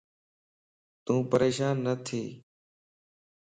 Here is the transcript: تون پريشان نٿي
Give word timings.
تون 1.03 1.19
پريشان 1.29 1.73
نٿي 1.85 2.23